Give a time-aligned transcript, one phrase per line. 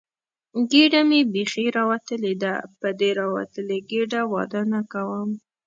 [0.71, 5.29] ګېډه مې بیخي راوتلې ده، په دې راوتلې ګېډې واده نه کوم.